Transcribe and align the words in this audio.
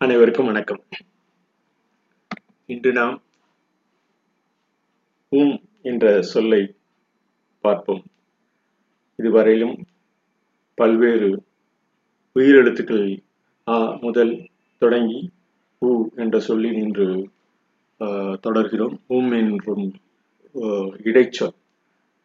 அனைவருக்கும் 0.00 0.46
வணக்கம். 0.46 0.80
இன்று 2.66 2.92
நாம் 2.92 3.22
உம் 5.32 5.54
என்ற 5.82 6.22
சொல்லை 6.22 6.74
பார்ப்போம். 7.60 8.04
இதுவரையிலும் 9.18 9.74
பல்வேறு 10.74 11.30
உயிரெழுத்துக்களில் 12.36 13.16
ஆ 13.66 13.98
முதல் 14.00 14.48
தொடங்கி 14.78 15.30
உ 15.78 15.90
என்ற 16.16 16.40
சொல்லி 16.40 16.70
நின்று 16.70 17.08
ஆஹ், 18.00 18.36
தொடர்கிறோம். 18.42 18.96
உம் 19.06 19.32
என்றும் 19.32 19.86
இடைச்சொல். 21.02 21.56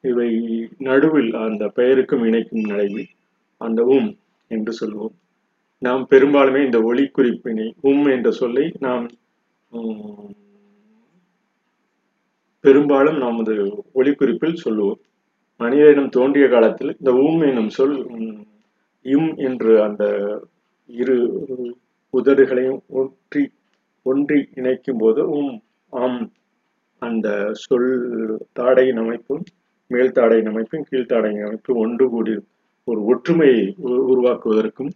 இவை 0.02 0.30
நடுவில் 0.80 1.34
அந்த 1.34 1.68
பெயருக்கும் 1.68 2.24
இணைக்கும் 2.24 2.60
நடைவில் 2.60 3.10
அந்த 3.58 3.84
உம் 3.84 4.18
என்று 4.48 4.74
சொல்வோம். 4.80 5.16
நாம் 5.84 6.04
பெரும்பாலுமே 6.10 6.66
இந்த 6.66 6.80
ஒளி 6.82 7.12
குறிப்பினை 7.16 7.68
உம் 7.82 8.06
என்ற 8.08 8.32
சொல்லை 8.32 8.66
நாம் 8.80 9.06
பெரும்பாலும் 12.64 13.18
நமது 13.18 13.54
ஒளிக்குறிப்பில் 13.96 14.62
சொல்லுவோம். 14.62 15.00
மனித 15.60 15.90
இனம் 15.92 16.10
தோன்றிய 16.10 16.48
காலத்தில் 16.48 16.96
இந்த 17.00 17.12
உம் 17.22 17.42
என்னும் 17.42 17.70
சொல் 17.70 17.96
உம், 18.08 18.38
இம் 19.06 19.32
என்று 19.40 19.82
அந்த 19.84 20.04
இரு 20.90 21.18
உதடுகளையும் 22.14 22.80
ஒற்றி 22.94 23.44
ஒன்றி 24.06 24.40
இணைக்கும் 24.56 24.98
போது 24.98 25.30
உம் 25.30 25.54
ஆம் 25.94 26.22
அந்த 27.02 27.28
சொல் 27.64 27.90
தாடையின் 28.60 29.00
அமைப்பும் 29.00 29.44
மேல் 29.92 30.12
தாடையின் 30.12 30.48
அமைப்பும் 30.48 30.88
கீழ்த்தாடையின் 30.92 31.46
அமைப்பும் 31.46 31.78
ஒன்று 31.78 32.10
கூடி 32.10 32.34
ஒரு 32.88 33.06
ஒற்றுமையை 33.06 33.62
உ- 33.80 34.04
உருவாக்குவதற்கும் 34.12 34.92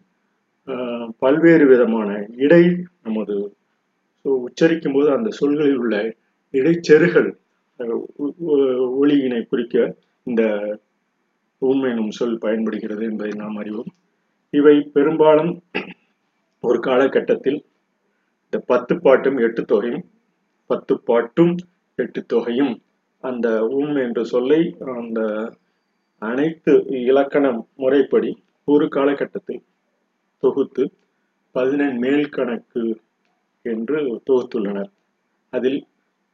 பல்வேறு 1.19 1.65
விதமான 1.65 2.25
இடை 2.35 2.77
நமது 3.03 3.55
so 4.25 4.49
உச்சரிக்கும் 4.49 4.93
போது 4.93 5.11
அந்த 5.11 5.29
சொல்களில் 5.41 5.75
உள்ள 5.75 6.15
இடைச்செருகள் 6.51 7.39
ஒளியினை 9.01 9.41
ஒ- 9.41 9.47
குறிக்க 9.49 9.95
இந்த 10.23 10.43
உம் 11.59 11.83
எனும் 11.83 12.11
சொல் 12.11 12.37
பயன்படுகிறது 12.37 13.05
என்பதை 13.05 13.33
நாம் 13.35 13.55
அறிவோம். 13.55 13.91
இவை 14.49 14.81
பெரும்பாலும் 14.81 15.63
ஒரு 16.61 16.79
காலகட்டத்தில் 16.79 17.65
இந்த 18.43 18.63
பத்து 18.65 19.01
பாட்டும் 19.01 19.37
எட்டு 19.37 19.65
தொகையும் 19.65 20.05
பத்து 20.65 20.99
பாட்டும் 20.99 21.55
எட்டு 21.95 22.25
தொகையும் 22.25 22.81
அந்த 23.19 23.65
உம் 23.65 23.95
என்ற 23.95 24.23
சொல்லை 24.23 24.75
அந்த 24.79 25.51
அனைத்து 26.19 26.85
இலக்கண 26.89 27.65
முறைப்படி 27.75 28.43
ஒரு 28.63 28.87
காலகட்டத்தில் 28.87 29.63
தொகுத்து 30.43 30.83
பதினெண் 31.55 31.97
மேல் 32.03 32.27
கணக்கு 32.35 32.83
என்று 33.65 33.99
தொகுத்துள்ளனர். 34.27 34.91
அதில் 35.53 35.79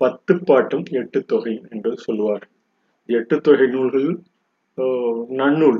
பத்து 0.01 0.33
பாட்டும் 0.47 0.85
எட்டு 0.99 1.19
தொகை 1.31 1.53
என்று 1.73 1.91
சொல்லுவார் 2.05 2.45
எட்டு 3.09 3.35
தொகை 3.47 3.67
நூல்கள் 3.75 4.09
நன்னூல். 5.39 5.79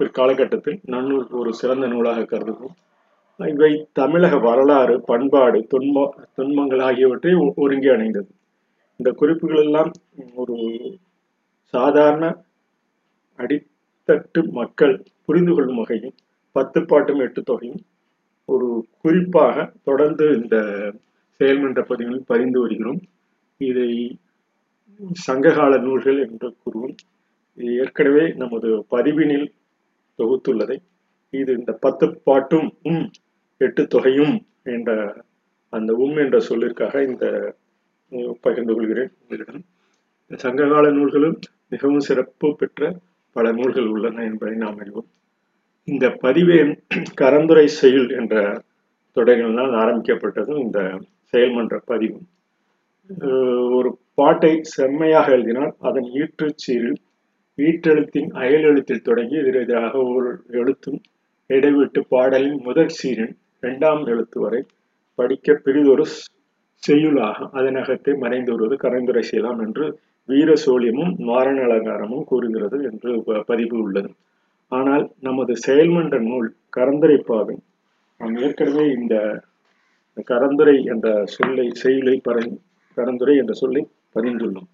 பிற்காலகட்டத்தில் 0.00 0.78
நன்னூல் 0.92 1.26
ஒரு 1.40 1.50
சிறந்த 1.60 1.86
நூலாக 1.92 2.26
கருதுவோம் 2.32 2.76
இவை 3.40 3.70
தமிழக 3.98 4.34
வரலாறு 4.46 4.94
பண்பாடு 5.10 5.58
துன்ப 5.72 6.04
துன்பங்கள் 6.36 6.82
ஆகியவற்றை 6.88 7.32
ஒருங்கி 7.64 7.88
அணைந்தது. 7.94 8.30
இந்த 9.00 9.10
குறிப்புகள் 9.20 9.62
எல்லாம் 9.66 9.90
ஒரு 10.42 10.56
சாதாரண 11.74 12.24
அடித்தட்டு 13.38 14.40
மக்கள் 14.60 14.94
புரிந்து 15.26 15.52
கொள்ளும் 15.54 15.80
வகையில் 15.80 16.14
பத்து 16.56 16.78
பாட்டும் 16.90 17.22
எட்டு 17.26 17.40
தொகையும் 17.42 17.82
ஒரு 18.48 18.68
குறிப்பாக 19.02 19.72
தொடர்ந்து 19.88 20.24
இந்த 20.40 20.56
செயல்மன்ற 21.40 21.80
பதிவுகளில் 21.90 22.30
பதிந்து 22.32 22.58
வருகிறோம். 22.60 23.00
இதை 23.60 23.90
சங்ககால 25.26 25.72
நூல்கள் 25.86 26.18
என்று 26.26 26.48
கூறுவோம். 26.62 26.96
ஏற்கனவே 27.82 28.24
நமது 28.42 28.68
பதிவினில் 28.94 29.46
தொகுத்துள்ளதை. 30.18 30.76
இது 31.40 31.50
இந்த 31.58 31.72
பத்து 31.84 32.06
பாட்டும் 32.28 32.68
உம் 32.82 33.04
எட்டு 33.60 33.82
தொகையும் 33.86 34.34
என்ற 34.74 34.90
அந்த 35.72 35.90
உம் 36.04 36.16
என்ற 36.24 36.38
சொல்லிற்காக 36.48 36.94
இந்த 37.10 37.24
பகிர்ந்து 38.44 38.72
கொள்கிறேன் 38.74 39.12
உங்களிடம். 39.22 39.62
சங்ககால 40.44 40.86
நூல்களும் 40.90 41.36
மிகவும் 41.72 42.06
சிறப்பு 42.08 42.48
பெற்ற 42.60 42.82
பல 43.36 43.52
நூல்கள் 43.52 43.90
உள்ளன 43.94 44.24
என்பதை 44.30 44.56
நாம் 44.56 44.80
அறிவோம். 44.82 45.08
இந்த 45.88 46.06
பதிவே 46.22 46.58
கரந்துரை 47.20 47.64
செயல் 47.80 48.08
என்ற 48.10 48.34
தொடரினால் 49.16 49.74
ஆரம்பிக்கப்பட்டதும் 49.82 50.60
இந்த 50.60 50.78
செயல்மன்ற 51.32 51.76
பதிவு. 51.84 52.18
ஒரு 53.78 53.90
பாட்டை 54.14 54.52
செம்மையாக 54.74 55.32
எழுதினால் 55.32 55.72
அதன் 55.78 56.08
ஈற்றுச் 56.20 56.62
சீரில் 56.64 56.98
ஈற்றெழுத்தின் 57.58 58.30
அயல் 58.42 58.62
எழுத்தில் 58.62 59.02
தொடங்கி 59.02 59.36
எதிரெதிராக 59.36 59.92
ஒரு 60.14 60.30
எழுத்தும் 60.60 61.00
இடைவிட்டு 61.50 62.00
பாடலின் 62.08 62.60
முதல் 62.62 62.92
சீரின் 62.98 63.34
இரண்டாம் 63.62 64.02
எழுத்து 64.06 64.38
வரை 64.40 64.60
படிக்க 65.18 65.56
பிரிதொரு 65.64 66.06
செய்யுளாக. 66.82 67.36
அதனகத்தை 67.58 68.12
மறைந்து 68.18 68.52
வருவது 68.52 68.76
கரைந்துரை 68.76 69.24
செய்யலாம் 69.30 69.60
என்று 69.66 69.84
வீர 70.28 70.50
சோழியமும் 70.64 71.14
மாரண 71.30 71.58
அலங்காரமும் 71.68 72.28
கூறுகிறது 72.30 72.78
என்று 72.90 73.10
பதிவு 73.46 73.76
உள்ளது. 73.78 74.10
ஆனால் 74.74 75.04
நமது 75.20 75.52
செயல்மன்ற 75.66 76.16
நூல் 76.22 76.48
கரந்துரை 76.76 77.18
பாகம் 77.22 77.62
நாம் 78.20 78.36
ஏற்கனவே 78.36 78.84
இந்த 78.98 79.14
கரந்துரை 80.30 80.76
என்ற 80.92 81.08
சொல்லை 81.36 81.66
செயலை 81.74 82.16
பறை 82.20 82.44
கரந்துரை 82.96 83.34
என்ற 83.36 83.54
சொல்லை 83.54 83.82
பதிந்துள்ளோம் 84.14 84.68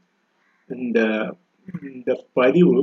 இந்த 0.70 0.98
இந்த 1.90 2.10
பதிவு 2.32 2.74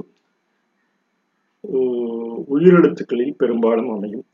உயிரெழுத்துக்களில் 2.53 3.38
பெரும்பாலும் 3.38 3.91
அமையும். 3.95 4.25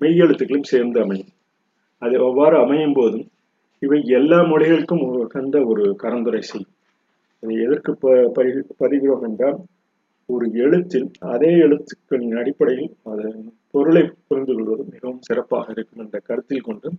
மெய் 0.00 0.20
எழுத்துக்களும் 0.24 0.70
சேர்ந்து 0.72 0.98
அமையும். 1.00 1.30
அது 2.02 2.14
அவ்வாறு 2.26 2.56
அமையும் 2.56 2.94
போதும் 2.94 3.26
இவை 3.82 3.98
எல்லா 4.18 4.38
மொழிகளுக்கும் 4.42 5.02
உகந்த 5.18 5.58
ஒரு 5.64 5.84
கரந்துரை 6.02 6.42
செய்யும் 6.42 6.74
இதை 7.42 7.54
எதற்கு 7.64 7.92
ப 7.94 8.14
பதிகிறோம் 8.80 9.24
என்றால் 9.28 9.58
ஒரு 10.30 10.46
எழுத்தில் 10.56 11.06
அதே 11.28 11.50
எழுத்துக்களின் 11.58 12.36
அடிப்படையில் 12.36 12.92
அதன் 13.04 13.40
பொருளை 13.70 14.04
புரிந்து 14.28 14.54
கொள்வது 14.54 14.84
மிகவும் 14.92 15.22
சிறப்பாக 15.22 15.72
இருக்கும் 15.72 16.02
என்ற 16.04 16.18
கருத்தில் 16.20 16.60
கொண்டு 16.60 16.90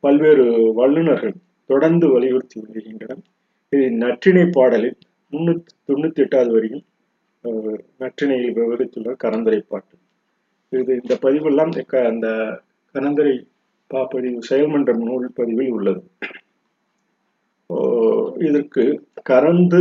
பல்வேறு 0.00 0.44
வல்லுநர்கள் 0.74 1.36
தொடர்ந்து 1.70 2.06
வலியுறுத்தி 2.08 2.60
வருகின்றனர். 2.60 3.22
இது 3.72 3.86
நற்றிணை 4.02 4.46
பாடலில் 4.50 4.98
முன்னூத்தி 5.32 5.72
தொண்ணூத்தி 5.88 6.20
எட்டாவது 6.20 6.52
வரையும் 6.52 6.84
ஆஹ், 7.44 7.80
நற்றிணையில் 8.00 8.56
விவரித்துள்ள 8.58 9.14
கரந்தரை 9.24 9.60
பாட்டு. 9.68 9.96
இது 10.72 10.92
இந்த 11.02 11.14
பதிவெல்லாம் 11.22 11.72
அந்த 12.12 12.28
கரந்தரை 12.94 13.34
பாப்பதிவு 13.90 14.10
பதிவு 14.12 14.48
செயல்மன்ற 14.50 14.92
நூல் 15.00 15.28
பதிவில் 15.34 15.72
உள்ளது. 15.72 16.02
இதற்கு 18.40 18.84
கரந்து 19.30 19.80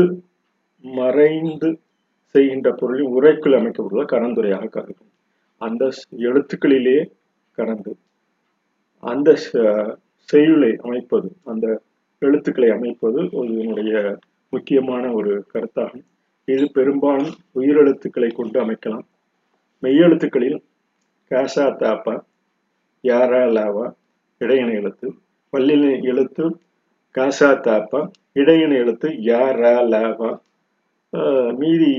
மறைந்து 0.84 1.70
செய்கின்ற 2.36 2.72
பொருளில் 2.72 3.14
உரைக்குள் 3.18 3.58
அமைக்கப்படுவதால் 3.60 4.14
கரந்துரையாக 4.14 4.70
கருதும். 4.70 5.12
அந்த 5.58 5.84
எழுத்துக்களிலே 6.18 6.98
கரந்து 7.58 7.92
அந்த 9.04 9.30
செய்யுளை 10.30 10.72
அமைப்பது 10.82 11.30
அந்த 11.44 11.68
எழுத்துக்களை 12.20 12.70
அமைப்பது 12.70 13.30
ஒரு 13.32 13.47
இதனுடைய 13.53 14.18
முக்கியமான 14.50 15.12
ஒரு 15.14 15.46
கருத்தாகும். 15.53 16.06
இது 16.47 16.66
பெரும்பாலும் 16.72 17.34
உயிரெழுத்துக்களை 17.56 18.29
கொண்டு 18.34 18.58
அமைக்கலாம். 18.64 19.06
மெய்யெழுத்துக்களில் 19.84 20.59
காசா 21.32 21.66
தாப்பா 21.82 22.16
யாரா 23.03 23.41
லாவா 23.58 23.86
இடையின 24.41 24.74
எழுத்து 24.74 25.08
பல்லின 25.53 26.03
எழுத்து 26.03 26.44
காசா 27.16 27.50
தாப்பா 27.68 28.02
இடையின 28.34 28.74
எழுத்து 28.74 29.08
யாரா 29.22 29.74
லாவா 29.94 30.32
மீதி 31.62 31.92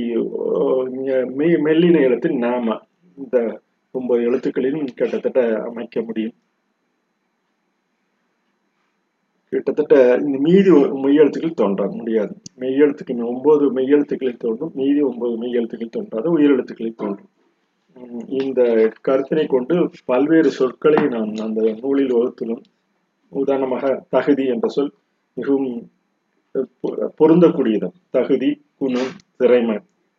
மெய் 1.39 1.59
மெல்லின 1.67 2.01
எழுத்து 2.01 2.29
நாம 2.31 2.77
இந்த 3.19 3.61
ஒன்பது 3.91 4.23
எழுத்துக்களிலும் 4.29 4.89
கிட்டத்தட்ட 4.95 5.41
அமைக்க 5.63 6.03
முடியும். 6.03 6.35
கிட்டத்தட்ட 9.49 10.19
இந்த 10.27 10.39
மீதி 10.39 10.71
மெய்யெழுத்துக்கள் 11.05 11.59
தோன்ற 11.61 11.87
முடியாது. 11.89 12.35
மெய்யெழுத்துக்கள் 12.61 13.31
ஒன்பது 13.33 13.65
மெய்யெழுத்துக்களில் 13.73 14.43
தோன்றும் 14.45 14.73
மீதி 14.75 15.01
ஒன்பது 15.01 15.35
மெய்யெழுத்துக்கள் 15.43 15.95
தோன்றாது 15.97 16.39
உயிரெழுத்துக்களில் 16.39 17.01
தோன்றும். 17.03 17.31
இந்த 18.27 18.61
கருத்தினை 19.09 19.47
கொண்டு 19.47 19.91
பல்வேறு 20.05 20.51
சொற்களை 20.51 21.03
நாம் 21.09 21.33
அந்த 21.47 21.61
நூலில் 21.83 22.17
வகுத்துள்ளோம் 22.17 22.65
உதாரணமாக 23.29 23.95
தகுதி 24.09 24.45
என்ற 24.47 24.69
சொல் 24.69 24.93
மிகவும் 25.35 25.91
பொருந்தக்கூடியது. 27.21 27.89
தகுதி 28.11 28.51
குணம் 28.81 29.12
திறமை 29.37 29.76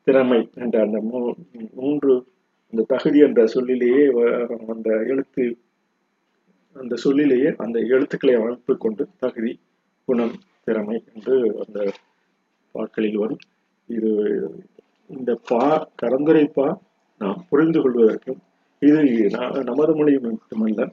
திறமை 0.07 0.49
என்ற 0.55 0.81
அந்த 0.81 1.01
மூ- 1.01 1.37
மூன்று 1.73 2.13
அந்த 2.73 2.85
தகுதி 2.87 3.19
என்ற 3.19 3.47
சொல்லிலேயே 3.47 4.03
வ- 4.07 4.31
அந்த 4.69 4.89
எழுத்து 5.05 5.43
அந்த 6.75 6.95
சொல்லிலேயே 6.95 7.53
அந்த 7.57 7.79
எழுத்துக்களை 7.79 8.33
அமைப்பு 8.33 8.77
கொண்டு 8.77 9.07
தகுதி 9.17 9.59
குணம் 10.07 10.35
திறமை 10.63 11.03
என்று 11.13 11.35
அந்த 11.65 11.79
பாக்களில் 12.75 13.17
வரும். 13.17 13.41
இது 13.89 14.11
இந்த 15.09 15.39
பா 15.47 15.61
கரந்துரை 16.01 16.45
பா 16.53 16.67
நாம் 17.21 17.45
புரிந்து 17.49 17.79
கொள்வதற்கும் 17.79 18.41
இது 18.81 19.29
நமது 19.63 19.95
மொழி 19.95 20.19
மட்டுமல்ல 20.19 20.87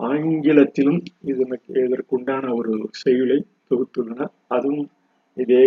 ஆங்கிலத்திலும் 0.00 1.00
இதற்கு 1.22 1.72
இதற்குண்டான 1.84 2.54
ஒரு 2.54 2.88
செயலை 2.92 3.38
தொகுத்துள்ளனர் 3.70 4.32
அதுவும் 4.48 4.88
இதே 5.36 5.62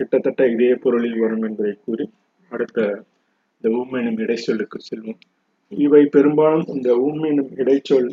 கிட்டத்தட்ட 0.00 0.42
இதே 0.54 0.72
பொருளில் 0.82 1.20
வரும் 1.22 1.44
என்பதை 1.48 1.74
கூறி 1.86 2.06
அடுத்த 2.52 2.80
இந்த 3.56 3.68
உம்மெனும் 3.78 4.20
இடைச்சொல்லுக்கு 4.24 4.78
செல்வோம். 4.88 5.20
இவை 5.72 6.02
பெரும்பாலும் 6.14 6.68
இந்த 6.74 6.90
உம்மெனும் 7.06 7.50
இடைச்சொல் 7.62 8.10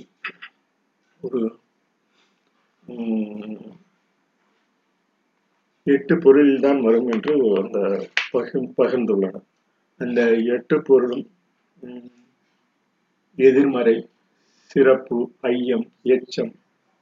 ஒரு 1.22 1.42
உம், 2.88 3.70
எட்டு 5.88 6.16
பொருளில் 6.24 6.64
தான் 6.66 6.80
வரும் 6.88 7.10
என்று 7.16 7.34
அந்த 7.62 7.80
பகிர் 8.34 8.68
பகிர்ந்துள்ளன 8.80 9.42
அந்த 10.02 10.22
எட்டு 10.56 10.78
பொருளும் 10.90 11.26
உம், 11.78 12.12
எதிர்மறை 13.38 13.96
சிறப்பு 14.72 15.18
ஐயம் 15.52 15.88
எச்சம் 16.16 16.54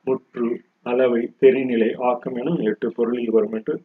முற்று 0.08 0.48
அளவை 0.92 1.22
தெரிநிலை 1.42 1.90
ஆக்கம் 2.10 2.38
எனும் 2.42 2.62
எட்டு 2.70 2.88
பொருளில் 2.98 3.36
வரும் 3.38 3.56
என்று 3.60 3.76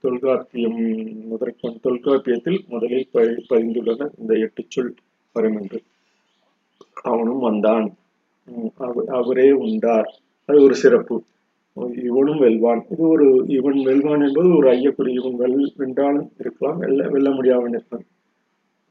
தொல்காப்பியம் 0.00 1.26
முதற்கொண்டு 1.26 1.78
தொல்காப்பியத்தில் 1.80 2.64
முதலில் 2.68 3.08
ப- 3.12 3.42
பதிந்துள்ளன 3.50 4.10
இந்த 4.18 4.34
எட்டு 4.34 4.64
சொல் 4.68 4.94
வரும் 5.32 5.60
என்று 5.60 5.82
அவனும் 7.02 7.38
வந்தான். 7.38 7.94
அவரே 9.06 9.50
உண்டார். 9.50 10.20
அது 10.44 10.62
ஒரு 10.62 10.74
சிறப்பு. 10.74 11.22
இவனும் 11.74 12.40
வெல்வான். 12.40 12.84
இது 12.90 13.08
ஒரு 13.08 13.44
இவன் 13.46 13.74
வெல்வான் 13.74 14.26
என்பது 14.26 14.56
ஒரு 14.56 14.72
ஐயக்குறி. 14.72 15.08
இவன் 15.08 15.38
வெல் 15.38 15.72
வென்றாலும் 15.76 16.30
இருக்கலாம். 16.38 16.78
வெல்ல 16.78 17.08
வெல்ல 17.08 17.30
முடியாமல் 17.30 17.68
இருப்பான். 17.68 18.04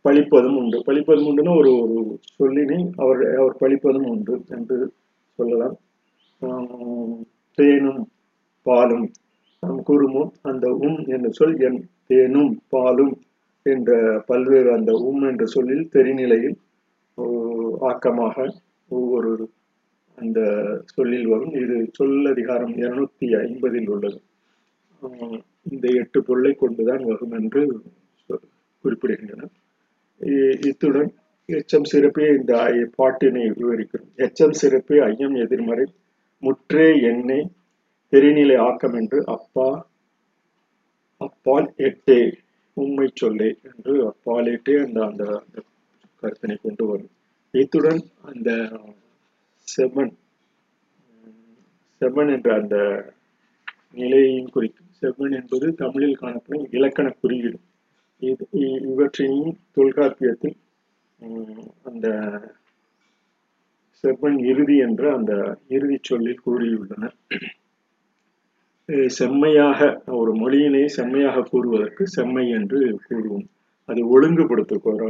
பழிப்பதும் 0.01 0.57
உண்டு. 0.57 0.83
பழிப்பதும் 0.85 1.27
உண்டுன்னு 1.27 1.57
ஒரு 1.57 1.79
ஒரு 1.79 2.19
சொல்லினை 2.39 2.89
அவர் 2.95 3.35
அவர் 3.38 3.57
பழிப்பதும் 3.59 4.07
உண்டு 4.07 4.43
என்று 4.47 4.93
சொல்லலாம். 5.33 5.77
தேனும் 7.53 8.09
பாலும் 8.63 9.11
நாம் 9.65 10.33
அந்த 10.41 10.69
உம் 10.69 11.07
என்ற 11.07 11.29
சொல் 11.29 11.59
என் 11.59 11.88
தேனும் 12.07 12.62
பாலும் 12.69 13.21
என்ற 13.63 14.23
பல்வேறு 14.27 14.73
அந்த 14.73 14.91
உம் 14.91 15.21
என்ற 15.21 15.45
சொல்லில் 15.45 15.89
தெரிநிலையில் 15.94 16.56
ஆக்கமாக 17.81 18.53
ஒவ்வொரு 18.88 19.50
அந்த 20.15 20.65
சொல்லில் 20.85 21.27
வரும். 21.27 21.53
இது 21.53 21.91
சொல்லதிகாரம் 22.03 22.77
இருநூத்தி 22.77 23.19
ஐம்பதில் 23.19 23.89
உள்ளது. 23.89 24.21
இந்த 25.71 25.88
எட்டு 25.91 26.23
பொருளை 26.23 26.53
கொண்டுதான் 26.53 27.03
வரும் 27.03 27.31
என்று 27.31 27.81
குறிப்பிடுகின்றன 28.29 28.39
குறிப்பிடுகின்றனர். 28.83 29.50
இ- 30.21 30.65
இத்துடன் 30.65 31.13
எச்சம் 31.47 31.83
சிறப்பே 31.83 32.27
இந்த 32.27 32.62
ஐ- 32.62 32.89
பாட்டினை 32.97 33.51
விவரிக்கிறோம். 33.51 34.15
எச்சம் 34.15 34.51
சிறப்பே 34.51 35.00
ஐயம் 35.00 35.33
எதிர்மறை 35.33 35.85
முற்றே 36.39 37.01
எண்ணெய் 37.01 37.51
பெருநிலை 38.11 38.57
ஆக்கம் 38.57 38.93
என்று 38.93 39.23
அப்பா 39.25 39.87
அப்பால் 41.17 41.73
எட்டே 41.77 42.33
உண்மை 42.73 43.11
சொல்லே 43.13 43.57
என்று 43.63 44.05
அப்பால் 44.05 44.45
எட்டே 44.45 44.85
அந்த 44.85 45.05
அந்த 45.05 45.43
கருத்தினை 46.21 46.57
கொண்டு 46.61 46.85
வரும். 46.85 47.09
இத்துடன் 47.51 48.03
அந்த 48.21 48.51
செவன் 49.77 50.13
செவன் 51.99 52.31
என்ற 52.31 52.61
அந்த 52.61 53.05
நிலையையும் 53.91 54.49
குறிக்கும். 54.49 54.85
செவ்வன் 55.01 55.35
என்பது 55.35 55.73
தமிழில் 55.73 56.15
காணப்படும் 56.15 56.67
இலக்கண 56.71 57.09
குறியீடு. 57.09 57.59
இது 58.19 58.47
இ- 58.53 58.91
இவற்றையும் 58.91 59.57
தொல்காப்பியத்தில் 59.75 60.57
உம், 61.19 61.71
அந்த 61.83 62.07
செவ்வன் 64.03 64.45
இறுதி 64.45 64.77
என்ற 64.77 65.15
அந்த 65.15 65.57
இறுதி 65.67 65.99
சொல்லில் 66.01 66.41
கூறியுள்ளனர். 66.45 67.13
செம்மையாக 69.09 69.79
ஒரு 70.15 70.31
மொழியினை 70.33 70.83
செம்மையாக 70.97 71.45
கூறுவதற்கு 71.51 72.03
செம்மை 72.07 72.49
என்று 72.49 72.79
கூறுவோம். 73.07 73.47
அது 73.89 74.01
ஒழுங்குபடுத்துகிற 74.09 75.05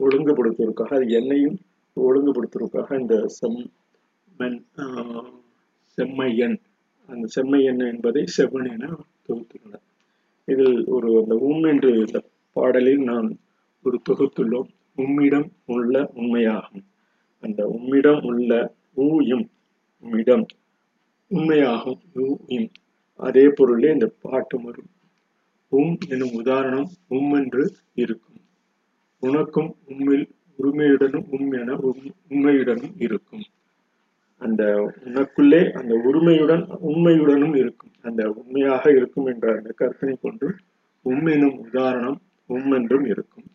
ஒழுங்குபடுத்துவதற்காக 0.00 0.92
அது 0.94 1.08
என்னையும் 1.10 1.58
ஒழுங்குபடுத்துவதற்காக 1.96 2.98
இந்த 3.00 3.16
செம்மன் 3.38 4.58
ஆஹ், 4.84 5.30
செம்மையன் 5.98 6.56
அந்த 7.08 7.26
செம்மையன் 7.36 7.82
என்பதை 7.92 8.24
செவ்வன் 8.36 8.68
என 8.72 8.86
தொகுத்துள்ளனர். 9.28 9.84
இதில் 10.48 10.78
ஒரு 10.88 11.08
அந்த 11.22 11.34
உம் 11.48 11.64
என்று 11.64 11.90
இந்த 11.98 12.18
பாடலில் 12.56 13.02
நாம் 13.02 13.28
ஒரு 13.84 13.98
தொகுத்துள்ளோம். 14.08 14.68
உம்மிடம் 14.98 15.48
உள்ள 15.66 15.94
உண்மையாகும். 16.16 16.84
அந்த 17.42 17.60
உம்மிடம் 17.68 18.22
உள்ள 18.24 18.52
ஊயும் 19.06 19.46
உம்மிடம் 20.04 20.44
உண்மையாகும் 21.30 21.98
ஊ 22.16 22.26
இம் 22.48 22.70
அதே 23.18 23.44
பொருளே 23.48 23.88
இந்த 23.92 24.06
பாட்டு 24.22 24.56
வரும் 24.62 24.90
உம் 25.72 25.94
எனும் 26.08 26.34
உதாரணம் 26.34 26.88
உம் 27.08 27.32
என்று 27.32 27.62
இருக்கும். 27.94 28.40
உனக்கும் 29.22 29.70
உம்மில் 29.88 30.26
உரிமையுடனும் 30.58 31.26
உம் 31.30 31.52
என 31.52 31.76
உண்மையுடனும் 32.30 32.94
இருக்கும். 32.96 33.44
அந்த 34.40 34.62
உனக்குள்ளே 35.04 35.60
அந்த 35.72 35.94
உரிமையுடன் 36.04 36.64
உண்மையுடனும் 36.88 37.56
இருக்கும். 37.56 37.92
அந்த 38.02 38.22
உண்மையாக 38.30 38.90
இருக்கும் 38.90 39.26
என்ற 39.26 39.46
அந்த 39.56 39.70
கற்பனை 39.76 40.14
கொண்டு 40.20 40.48
உம் 41.06 41.26
எனும் 41.26 41.56
உதாரணம் 41.58 42.18
உம் 42.50 42.72
என்றும் 42.72 43.04
இருக்கும். 43.04 43.46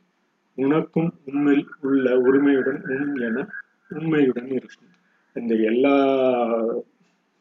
உனக்கும் 0.57 1.09
உண்மையில் 1.25 1.67
உள்ள 1.81 2.15
உரிமையுடன் 2.19 2.81
உம் 2.95 3.15
என 3.15 3.47
உண்மையுடன் 3.89 4.49
இருக்கும். 4.51 4.89
இந்த 5.35 5.53
எல்லா 5.55 5.95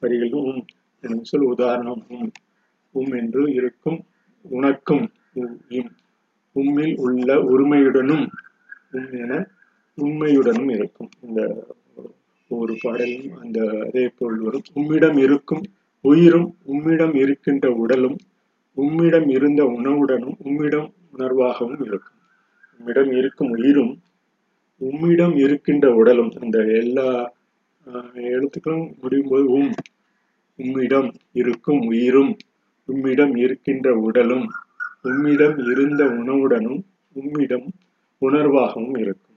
வரிகளிலும் 0.03 0.63
சொல் 1.31 1.47
உதாரணம் 1.53 2.03
உம். 2.15 2.33
உம் 2.95 3.13
என்று 3.21 3.43
இருக்கும் 3.59 3.99
உனக்கும் 4.45 5.05
இம் 5.77 5.93
உம்மில் 6.57 6.95
உள்ள 7.05 7.29
உரிமையுடனும் 7.51 8.25
உம் 8.93 9.13
என 9.23 9.33
உண்மையுடனும் 9.99 10.71
இருக்கும். 10.77 11.11
இந்த 11.27 11.41
ஒரு 12.51 12.75
பாடலும் 12.83 13.37
அந்த 13.43 13.59
அதே 13.87 14.05
போல் 14.19 14.39
வரும். 14.41 14.67
உம்மிடம் 14.75 15.19
இருக்கும் 15.27 15.65
உயிரும் 16.05 16.49
உம்மிடம் 16.67 17.15
இருக்கின்ற 17.23 17.67
உடலும் 17.83 18.19
உம்மிடம் 18.77 19.29
இருந்த 19.31 19.63
உணவுடனும் 19.77 20.37
உம்மிடம் 20.47 20.89
உணர்வாகவும் 21.15 21.83
இருக்கும். 21.89 22.19
உம்மிடம் 22.81 23.13
இருக்கும் 23.21 23.53
உயிரும் 23.57 23.93
உம்மிடம் 24.81 25.37
இருக்கின்ற 25.45 25.87
உடலும் 26.01 26.33
அந்த 26.41 26.59
எல்லா 26.83 27.09
ஆஹ், 27.87 28.09
எழுத்துக்களும் 28.33 28.87
முடியும் 29.03 29.31
போது 29.31 29.47
உம் 29.55 29.73
உம்மிடம் 30.63 31.09
இருக்கும் 31.33 31.83
உயிரும் 31.87 32.33
உம்மிடம் 32.89 33.35
இருக்கின்ற 33.37 33.95
உடலும் 34.01 34.47
உம்மிடம் 35.03 35.59
இருந்த 35.67 36.03
உணவுடனும் 36.19 36.81
உம்மிடம் 37.17 37.67
உணர்வாகவும் 38.23 38.99
இருக்கும். 38.99 39.29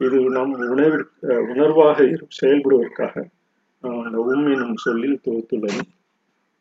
இது 0.00 0.18
நம் 0.30 0.54
உணவிற்கு 0.66 1.14
உணர்வாக 1.48 1.98
செயல்படுவதற்காக 2.36 3.14
அந்த 4.02 4.18
உம் 4.24 4.46
எனும் 4.46 4.76
சொல்லில் 4.76 5.22
தொகுத்துள்ளது 5.24 5.82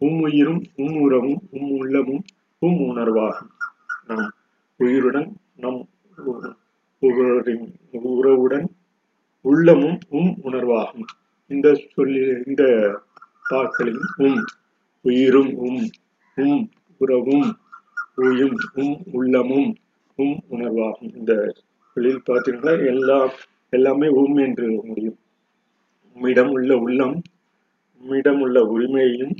உம் 0.01 0.19
உயிரும் 0.21 0.61
உம் 0.75 0.97
உறவும் 1.01 1.39
உம் 1.51 1.71
உள்ளமும் 1.77 2.23
உம் 2.61 2.79
உணர்வாகும் 2.87 3.51
நம் 4.07 4.27
உயிருடன் 4.79 5.29
நம் 5.55 5.79
உ- 6.17 6.53
உறவின் 7.01 7.65
உறவுடன் 8.11 8.67
உள்ளமும் 9.45 9.97
உம் 10.09 10.31
உணர்வாகும் 10.43 11.07
இந்த 11.51 11.67
சொல்லி 11.95 12.21
இந்த 12.45 12.63
பாக்களில் 13.77 14.03
உம் 14.25 14.41
உயிரும் 15.05 15.49
உம் 15.65 15.81
உம் 16.37 16.61
உறவும் 17.01 17.47
உயும் 18.15 18.53
உம் 18.81 18.93
உள்ளமும் 19.11 19.67
உம் 20.19 20.37
உணர்வாகும். 20.53 21.09
இந்த 21.17 21.31
சொல்லில் 21.97 22.21
பார்த்தீங்கன்னா 22.27 22.73
எல்லா 22.91 23.17
எல்லாமே 23.73 24.07
உம் 24.21 24.37
என்று 24.45 24.67
முடியும். 24.89 25.17
உம்மிடம் 26.15 26.51
உள்ள 26.57 26.77
உள்ளம் 26.85 27.15
உம்மிடம் 28.03 28.39
உள்ள 28.45 28.63
உரிமையையும் 28.73 29.33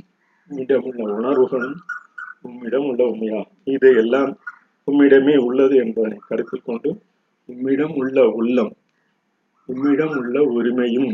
உம்மிடம் 0.50 0.84
உள்ள 0.90 1.00
உணர்வுகளும் 1.14 1.78
உம்மிடம் 2.42 2.86
உள்ள 2.90 3.02
உண்மையாகும். 3.12 3.56
இது 3.74 3.88
எல்லாம் 4.02 4.30
உம்மிடமே 4.88 5.38
உள்ளது 5.48 5.76
என்பதனை 5.84 6.20
கருத்தில் 6.28 6.66
கொண்டு 6.68 6.92
உம்மிடம் 7.48 7.96
உள்ள 8.02 8.28
உள்ளம் 8.40 8.72
உம்மிடம் 9.68 10.14
உள்ள 10.20 10.38
உரிமையும் 10.58 11.10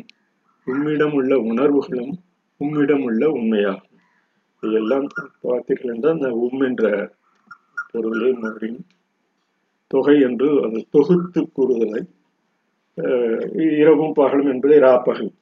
உம்மிடம் 0.67 1.17
உள்ள 1.21 1.35
உணர்வுகளும் 1.51 2.15
உம்மிடம் 2.63 3.05
உள்ள 3.05 3.25
உண்மையாகும் 3.33 3.89
இதெல்லாம் 4.63 5.07
பார்த்தீர்கள் 5.43 5.93
என்றால் 5.95 6.13
அந்த 6.13 6.31
உம் 6.41 6.61
என்ற 6.61 6.85
பொருளே 7.91 8.31
மாறின் 8.35 8.81
தொகை 9.91 10.21
என்று 10.21 10.49
அது 10.65 10.79
தொகுத்து 10.91 11.41
கூறுதலை 11.53 12.03
அஹ் 12.99 13.45
இரவும் 13.77 14.13
பகலும் 14.13 14.51
என்பதை 14.53 14.79
ராப்பகல் 14.81 15.33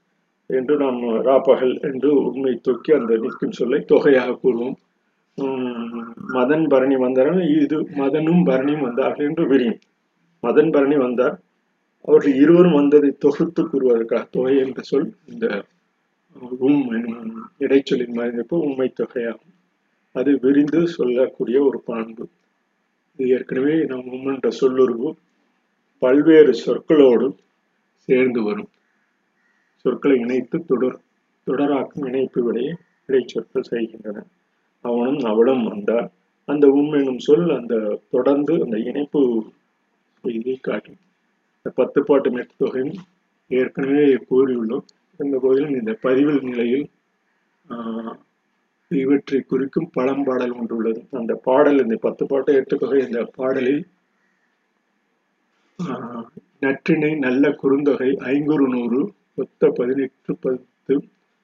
என்று 0.50 0.76
நாம் 0.76 1.00
ராப்பகல் 1.28 1.74
என்று 1.80 2.10
உண்மை 2.24 2.54
தூக்கி 2.62 2.92
அந்த 2.92 3.16
நிற்கும் 3.16 3.52
சொல்லை 3.52 3.80
தொகையாக 3.84 4.38
கூறுவோம். 4.42 4.78
உம், 5.38 6.04
மதன் 6.32 6.66
பரணி 6.68 6.96
வந்தாரன் 6.96 7.42
இது 7.62 7.76
மதனும் 8.00 8.42
பரணியும் 8.48 8.80
வந்தார்கள் 8.80 9.28
என்று 9.28 9.44
விரியும். 9.48 9.80
மதன் 10.42 10.72
பரணி 10.72 10.96
வந்தார். 10.96 11.36
அவர்கள் 12.04 12.34
இருவரும் 12.34 12.74
வந்ததை 12.74 13.10
தொகுத்து 13.18 13.62
கூறுவதற்காக 13.64 14.24
தொகை 14.30 14.54
என்ற 14.58 14.82
சொல் 14.82 15.08
இந்த 15.26 15.46
உம் 16.38 16.90
எனும் 16.90 17.50
இடைச்சொல்லின் 17.58 18.12
மதிப்பு 18.12 18.58
உண்மை 18.58 18.92
தொகையாகும். 18.92 19.54
அது 20.12 20.38
விரிந்து 20.40 20.88
சொல்லக்கூடிய 20.88 21.62
ஒரு 21.62 21.80
பண்பு. 21.80 22.28
இது 23.16 23.28
ஏற்கனவே 23.28 23.84
நாம் 23.84 24.06
உம் 24.06 24.26
என்ற 24.26 24.48
சொல்லுருவு 24.60 25.12
பல்வேறு 25.98 26.52
சொற்களோடு 26.52 27.36
சேர்ந்து 27.96 28.42
வரும். 28.42 28.68
சொற்களை 29.76 30.18
இணைத்து 30.18 30.64
தொடர் 30.64 31.00
தொடராக்கும் 31.46 32.06
இணைப்பு 32.06 32.42
விடையை 32.42 32.76
இடைச்சொற்கள் 33.08 33.62
செய்கின்றன. 33.62 34.24
அவனும் 34.80 35.18
அவளும் 35.18 35.64
வந்தால் 35.64 36.10
அந்த 36.44 36.66
உம் 36.66 36.92
எனும் 36.92 37.18
சொல் 37.18 37.56
அந்த 37.56 38.00
தொடர்ந்து 38.10 38.62
அந்த 38.62 38.78
இணைப்பு 38.78 39.50
செய்தியை 40.20 40.58
காட்டும். 40.62 40.98
இந்த 41.56 41.70
பத்து 41.74 42.04
பாட்டு 42.04 42.30
மெட்டு 42.30 42.54
தொகையும் 42.56 42.96
ஏற்கனவே 43.48 44.14
கூறியுள்ளோம். 44.30 44.86
இந்த 45.24 45.36
போதிலும் 45.44 45.76
இந்த 45.80 45.92
பதிவில் 46.04 46.42
நிலையில் 46.48 46.86
இவற்றை 48.90 49.38
குறிக்கும் 49.50 49.90
பழம்பாடல் 49.96 50.54
ஒன்று 50.58 50.74
உள்ளது. 50.76 51.00
அந்த 51.20 51.32
பாடல் 51.46 51.82
இந்த 51.84 51.96
பத்து 52.06 52.24
பாட்டை 52.26 52.54
எட்டு 52.60 52.76
தொகை 52.76 53.00
இந்த 53.06 53.20
பாடலில் 53.36 53.82
நற்றினை 56.64 57.10
நல்ல 57.26 57.44
குறுந்தொகை 57.62 58.10
ஐங்குறு 58.32 58.66
நூறு 58.74 59.00
ஒத்த 59.42 59.70
பதினெட்டு 59.78 60.32
பத்து 60.44 60.94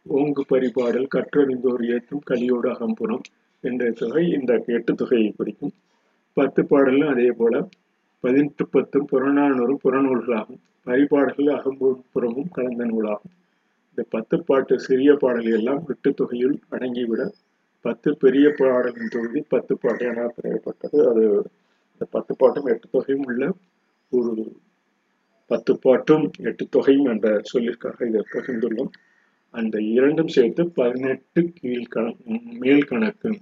ஓங்கு 0.07 0.43
பரிபாடல் 0.51 1.09
கற்றறிந்தோர் 1.15 1.85
ஏற்றும் 1.95 2.27
கலியோடு 2.31 2.69
அகம்புறம் 2.75 3.25
என்ற 3.65 3.85
தொகை 4.01 4.25
இந்த 4.39 4.53
எட்டு 4.77 4.93
தொகையை 4.95 5.31
குறிக்கும். 5.39 5.75
பத்து 6.37 6.61
பாடலும் 6.73 7.13
அதே 7.15 7.31
போல 7.41 7.55
பதினெட்டு 8.25 8.65
பத்தும் 8.75 9.09
புறநானூறும் 9.13 9.83
புறநூல்களாகும். 9.85 10.61
பரிபாடல்கள் 10.87 11.57
அகம்புறமும் 11.59 12.53
கலந்த 12.57 12.85
நூலாகும். 12.93 13.35
இந்த 13.97 14.09
பத்து 14.11 14.43
பாட்டு 14.43 14.81
சிறிய 14.81 15.15
பாடல்கள் 15.15 15.53
எல்லாம் 15.53 15.85
எட்டு 15.87 16.15
தொகையில் 16.15 16.59
அடங்கிவிட 16.71 17.33
பத்து 17.81 18.17
பெரிய 18.17 18.53
பாடலின் 18.57 19.09
தொகுதி 19.09 19.41
பத்து 19.41 19.79
பாட்டு 19.79 20.07
என 20.07 20.35
பெயரப்பட்டது 20.43 20.99
அது 21.11 21.23
இந்த 21.93 22.05
பத்து 22.11 22.37
பாட்டும் 22.37 22.67
எட்டு 22.67 22.89
தொகையும் 22.91 23.25
உள்ள 23.25 23.53
ஒரு 24.09 24.53
பத்து 25.47 25.79
பாட்டும் 25.79 26.31
எட்டு 26.39 26.69
தொகையும் 26.69 27.05
என்ற 27.05 27.41
சொல்லிற்காக 27.53 28.07
இதை 28.09 28.23
பகிர்ந்துள்ளோம். 28.33 28.91
அந்த 29.51 29.81
இரண்டும் 29.81 30.29
சேர்த்து 30.29 30.71
பதினெட்டு 30.71 31.53
கீழ்கண 31.63 32.17
மேல் 32.59 32.85
கணக்கு. 32.85 33.39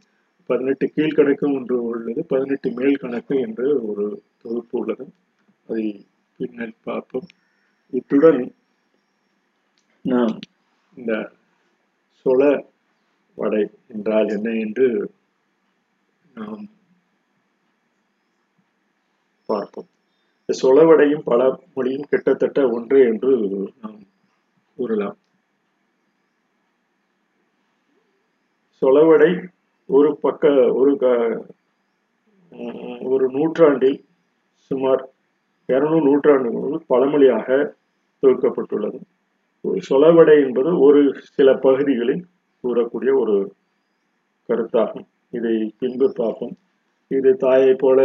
பதினெட்டு 0.47 0.93
கீழ்கணக்கு 0.97 1.55
ஒன்று 1.55 1.83
உள்ளது. 1.85 2.25
பதினெட்டு 2.25 2.71
மேல் 2.71 2.97
கணக்கு 2.97 3.41
என்று 3.41 3.87
ஒரு 3.87 4.23
தொகுப்பு 4.43 4.79
உள்ளது. 4.79 5.07
அதை 5.69 6.07
பின்னர் 6.37 6.73
பார்ப்போம். 6.83 7.27
இத்துடன் 7.91 8.55
நாம் 10.05 10.39
இந்த 10.97 11.33
சொல 12.25 12.67
வடை 13.35 13.71
என்றால் 13.89 14.29
என்ன 14.29 14.51
என்று 14.51 15.13
நாம் 16.35 16.69
பார்ப்போம். 19.47 19.87
இந்த 20.47 20.69
சொலவடையும் 20.69 21.21
பல 21.25 21.63
மொழியும் 21.75 22.07
கிட்டத்தட்ட 22.09 22.69
ஒன்றே 22.69 23.01
என்று 23.01 23.39
நாம் 23.81 23.99
கூறலாம். 24.77 25.17
சொலவடை 28.81 29.49
ஒரு 29.87 30.17
பக்க 30.17 30.73
ஒரு 30.73 30.97
க- 30.97 31.47
ஒரு 33.01 33.31
நூற்றாண்டில் 33.31 34.05
சுமார் 34.55 35.09
இருநூறு 35.67 36.03
நூற்றாண்டு 36.03 36.83
பழமொழியாக 36.89 37.75
தொகுக்கப்பட்டுள்ளது. 38.23 39.01
சொலவடை 39.65 40.47
என்பது 40.47 40.79
ஒரு 40.79 41.15
சில 41.21 41.55
பகுதிகளில் 41.55 42.25
கூறக்கூடிய 42.65 43.13
ஒரு 43.19 43.53
கருத்தாகும். 44.49 45.07
இதை 45.31 45.75
பின்பு 45.79 46.13
பார்ப்போம். 46.13 46.57
இது 47.09 47.37
தாயை 47.37 47.75
போல 47.75 48.01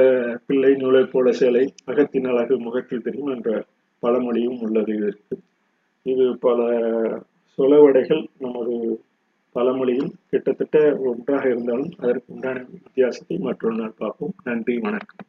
பிள்ளை 0.47 0.75
நூலை 0.75 1.05
போல 1.05 1.31
சேலை 1.31 1.73
அகத்தின் 1.85 2.27
அழகு 2.27 2.59
முகத்தில் 2.59 3.01
தெரியும் 3.01 3.27
என்ற 3.27 3.65
பழமொழியும் 3.99 4.59
உள்ளது 4.61 4.95
இதற்கு. 4.95 5.39
இது 6.01 6.37
பல 6.37 6.59
சொலவடைகள் 7.57 8.27
நமது 8.37 9.03
பழமொழியில் 9.51 10.11
கிட்டத்தட்ட 10.29 10.97
ஒன்றாக 10.99 11.49
இருந்தாலும் 11.49 11.91
அதற்கு 11.97 12.33
உண்டான 12.33 12.65
வித்தியாசத்தை 12.71 13.37
மற்றொரு 13.37 13.75
நாள் 13.75 13.93
பார்ப்போம். 13.97 14.33
நன்றி 14.43 14.77
வணக்கம். 14.77 15.25